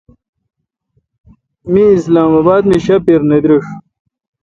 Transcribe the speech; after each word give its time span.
می 1.71 1.81
اسلام 1.97 2.31
اباد 2.39 2.63
مے° 2.69 2.77
شاپیر 2.85 3.21
نہ 3.29 3.37
دریݭ۔ 3.43 3.65